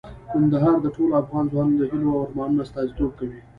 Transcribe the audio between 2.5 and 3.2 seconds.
استازیتوب